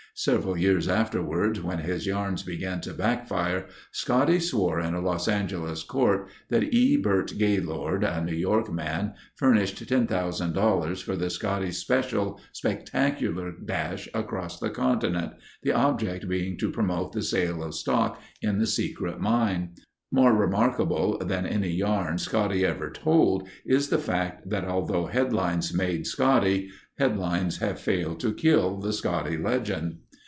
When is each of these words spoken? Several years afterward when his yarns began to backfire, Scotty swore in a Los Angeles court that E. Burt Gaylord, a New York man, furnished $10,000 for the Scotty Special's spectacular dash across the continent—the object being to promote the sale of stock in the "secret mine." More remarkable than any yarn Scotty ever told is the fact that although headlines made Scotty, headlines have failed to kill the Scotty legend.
Several 0.13 0.57
years 0.57 0.89
afterward 0.89 1.59
when 1.59 1.79
his 1.79 2.05
yarns 2.05 2.43
began 2.43 2.81
to 2.81 2.93
backfire, 2.93 3.67
Scotty 3.91 4.39
swore 4.41 4.79
in 4.79 4.93
a 4.93 4.99
Los 5.01 5.27
Angeles 5.29 5.83
court 5.83 6.27
that 6.49 6.73
E. 6.73 6.97
Burt 6.97 7.37
Gaylord, 7.39 8.03
a 8.03 8.21
New 8.21 8.35
York 8.35 8.71
man, 8.71 9.13
furnished 9.37 9.77
$10,000 9.83 11.01
for 11.01 11.15
the 11.15 11.29
Scotty 11.29 11.71
Special's 11.71 12.41
spectacular 12.51 13.53
dash 13.65 14.09
across 14.13 14.59
the 14.59 14.69
continent—the 14.69 15.71
object 15.71 16.27
being 16.27 16.57
to 16.57 16.69
promote 16.69 17.13
the 17.13 17.23
sale 17.23 17.63
of 17.63 17.73
stock 17.73 18.21
in 18.41 18.59
the 18.59 18.67
"secret 18.67 19.19
mine." 19.21 19.73
More 20.11 20.35
remarkable 20.35 21.17
than 21.19 21.45
any 21.45 21.71
yarn 21.71 22.17
Scotty 22.17 22.65
ever 22.65 22.91
told 22.91 23.47
is 23.65 23.87
the 23.87 23.97
fact 23.97 24.49
that 24.49 24.65
although 24.65 25.05
headlines 25.05 25.73
made 25.73 26.05
Scotty, 26.05 26.69
headlines 26.99 27.57
have 27.59 27.79
failed 27.79 28.19
to 28.19 28.33
kill 28.33 28.77
the 28.79 28.91
Scotty 28.93 29.37
legend. 29.37 29.99